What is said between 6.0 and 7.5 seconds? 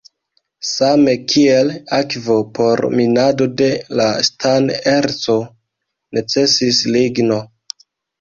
necesis ligno.